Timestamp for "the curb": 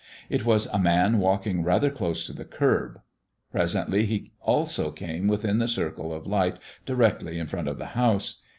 2.33-3.01